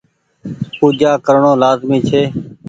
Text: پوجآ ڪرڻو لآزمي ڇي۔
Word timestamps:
پوجآ 0.79 1.11
ڪرڻو 1.25 1.51
لآزمي 1.61 1.99
ڇي۔ 2.07 2.21